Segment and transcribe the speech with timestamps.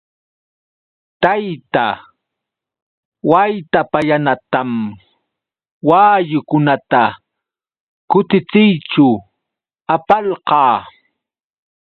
[1.21, 1.85] Tayta
[3.29, 4.69] Waytapallanatam
[5.89, 7.03] wayukunata
[8.09, 9.07] kutichiyćhu
[9.93, 10.75] apalqaa.